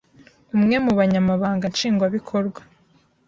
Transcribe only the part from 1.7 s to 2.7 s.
nshingwabikorwa